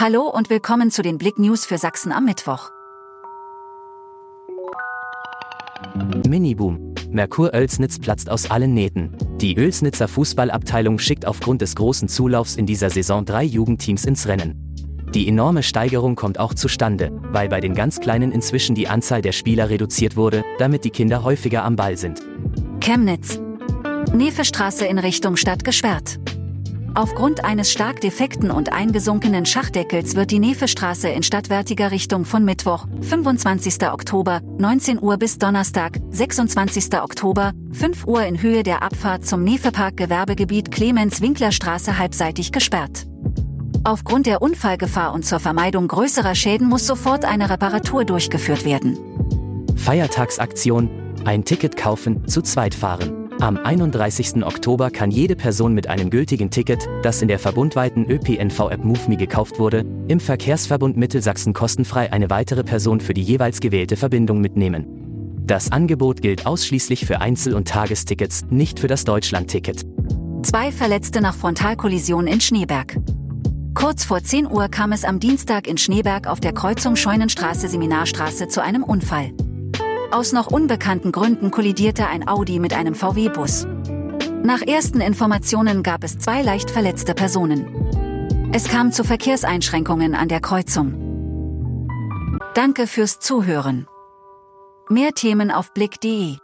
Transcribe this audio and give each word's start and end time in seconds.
Hallo 0.00 0.28
und 0.28 0.48
willkommen 0.48 0.92
zu 0.92 1.02
den 1.02 1.18
Blick 1.18 1.40
News 1.40 1.66
für 1.66 1.76
Sachsen 1.76 2.12
am 2.12 2.24
Mittwoch. 2.24 2.70
Miniboom. 6.24 6.94
Merkur 7.10 7.52
Oelsnitz 7.52 7.98
platzt 7.98 8.30
aus 8.30 8.48
allen 8.48 8.74
Nähten. 8.74 9.16
Die 9.40 9.58
Oelsnitzer 9.58 10.06
Fußballabteilung 10.06 11.00
schickt 11.00 11.26
aufgrund 11.26 11.62
des 11.62 11.74
großen 11.74 12.08
Zulaufs 12.08 12.54
in 12.54 12.64
dieser 12.64 12.90
Saison 12.90 13.24
drei 13.24 13.42
Jugendteams 13.42 14.04
ins 14.04 14.28
Rennen. 14.28 14.54
Die 15.14 15.26
enorme 15.26 15.64
Steigerung 15.64 16.14
kommt 16.14 16.38
auch 16.38 16.54
zustande, 16.54 17.10
weil 17.32 17.48
bei 17.48 17.60
den 17.60 17.74
ganz 17.74 17.98
Kleinen 17.98 18.30
inzwischen 18.30 18.76
die 18.76 18.86
Anzahl 18.86 19.20
der 19.20 19.32
Spieler 19.32 19.68
reduziert 19.68 20.14
wurde, 20.14 20.44
damit 20.60 20.84
die 20.84 20.90
Kinder 20.90 21.24
häufiger 21.24 21.64
am 21.64 21.74
Ball 21.74 21.96
sind. 21.96 22.22
Chemnitz. 22.78 23.40
Nefestraße 24.14 24.86
in 24.86 25.00
Richtung 25.00 25.34
Stadt 25.34 25.64
gesperrt. 25.64 26.20
Aufgrund 26.98 27.44
eines 27.44 27.70
stark 27.70 28.00
defekten 28.00 28.50
und 28.50 28.72
eingesunkenen 28.72 29.46
Schachdeckels 29.46 30.16
wird 30.16 30.32
die 30.32 30.40
Nefestraße 30.40 31.08
in 31.08 31.22
stadtwärtiger 31.22 31.92
Richtung 31.92 32.24
von 32.24 32.44
Mittwoch, 32.44 32.88
25. 33.02 33.88
Oktober, 33.88 34.40
19 34.58 35.00
Uhr 35.00 35.16
bis 35.16 35.38
Donnerstag, 35.38 36.00
26. 36.10 37.00
Oktober, 37.00 37.52
5 37.70 38.04
Uhr 38.04 38.24
in 38.24 38.42
Höhe 38.42 38.64
der 38.64 38.82
Abfahrt 38.82 39.24
zum 39.24 39.44
Nefepark 39.44 39.96
Gewerbegebiet 39.96 40.72
Clemens-Winkler-Straße 40.72 41.98
halbseitig 41.98 42.50
gesperrt. 42.50 43.06
Aufgrund 43.84 44.26
der 44.26 44.42
Unfallgefahr 44.42 45.12
und 45.14 45.24
zur 45.24 45.38
Vermeidung 45.38 45.86
größerer 45.86 46.34
Schäden 46.34 46.68
muss 46.68 46.84
sofort 46.84 47.24
eine 47.24 47.48
Reparatur 47.48 48.06
durchgeführt 48.06 48.64
werden. 48.64 48.98
Feiertagsaktion, 49.76 50.90
ein 51.24 51.44
Ticket 51.44 51.76
kaufen, 51.76 52.26
zu 52.26 52.42
zweit 52.42 52.74
fahren. 52.74 53.17
Am 53.40 53.56
31. 53.56 54.42
Oktober 54.42 54.90
kann 54.90 55.12
jede 55.12 55.36
Person 55.36 55.72
mit 55.72 55.86
einem 55.86 56.10
gültigen 56.10 56.50
Ticket, 56.50 56.88
das 57.04 57.22
in 57.22 57.28
der 57.28 57.38
verbundweiten 57.38 58.04
ÖPNV-App 58.04 58.84
MoveMe 58.84 59.16
gekauft 59.16 59.60
wurde, 59.60 59.84
im 60.08 60.18
Verkehrsverbund 60.18 60.96
Mittelsachsen 60.96 61.52
kostenfrei 61.52 62.12
eine 62.12 62.30
weitere 62.30 62.64
Person 62.64 63.00
für 63.00 63.14
die 63.14 63.22
jeweils 63.22 63.60
gewählte 63.60 63.96
Verbindung 63.96 64.40
mitnehmen. 64.40 64.86
Das 65.46 65.70
Angebot 65.70 66.20
gilt 66.20 66.46
ausschließlich 66.46 67.06
für 67.06 67.20
Einzel- 67.20 67.54
und 67.54 67.68
Tagestickets, 67.68 68.44
nicht 68.50 68.80
für 68.80 68.88
das 68.88 69.04
Deutschland-Ticket. 69.04 69.84
Zwei 70.42 70.72
Verletzte 70.72 71.20
nach 71.20 71.36
Frontalkollision 71.36 72.26
in 72.26 72.40
Schneeberg. 72.40 72.96
Kurz 73.72 74.02
vor 74.04 74.20
10 74.20 74.50
Uhr 74.50 74.68
kam 74.68 74.90
es 74.90 75.04
am 75.04 75.20
Dienstag 75.20 75.68
in 75.68 75.78
Schneeberg 75.78 76.26
auf 76.26 76.40
der 76.40 76.52
Kreuzung 76.52 76.96
Scheunenstraße-Seminarstraße 76.96 78.48
zu 78.48 78.60
einem 78.60 78.82
Unfall. 78.82 79.30
Aus 80.10 80.32
noch 80.32 80.46
unbekannten 80.46 81.12
Gründen 81.12 81.50
kollidierte 81.50 82.06
ein 82.06 82.26
Audi 82.26 82.60
mit 82.60 82.72
einem 82.72 82.94
VW-Bus. 82.94 83.66
Nach 84.42 84.62
ersten 84.62 85.02
Informationen 85.02 85.82
gab 85.82 86.02
es 86.02 86.18
zwei 86.18 86.40
leicht 86.42 86.70
verletzte 86.70 87.14
Personen. 87.14 88.50
Es 88.52 88.68
kam 88.68 88.90
zu 88.90 89.04
Verkehrseinschränkungen 89.04 90.14
an 90.14 90.28
der 90.28 90.40
Kreuzung. 90.40 91.88
Danke 92.54 92.86
fürs 92.86 93.18
Zuhören. 93.18 93.86
Mehr 94.88 95.12
Themen 95.12 95.50
auf 95.50 95.74
blick.de 95.74 96.38